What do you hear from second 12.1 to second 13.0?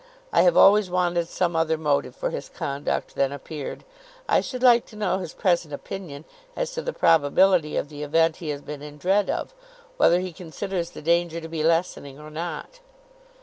or not."